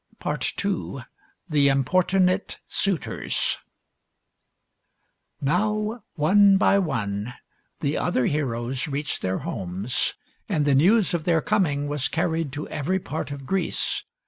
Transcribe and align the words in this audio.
II. 0.25 1.03
THE 1.47 1.69
IMPORTUNATE 1.69 2.57
SUITORS 2.67 3.59
Now, 5.39 6.01
one 6.15 6.57
by 6.57 6.79
one, 6.79 7.35
the 7.81 7.99
other 7.99 8.25
heroes 8.25 8.87
reached 8.87 9.21
their 9.21 9.37
homes, 9.45 10.15
and 10.49 10.65
the 10.65 10.73
news 10.73 11.13
of 11.13 11.25
their 11.25 11.39
coming 11.41 11.87
was 11.87 12.07
carried 12.07 12.51
PENELOPE'S 12.51 12.57
WEB 12.57 12.65
Ijg 12.65 12.69
to 12.71 12.75
every 12.75 12.99
part 12.99 13.29
of 13.29 13.45
Greece. 13.45 14.03